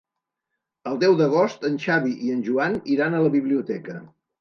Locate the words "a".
3.15-3.25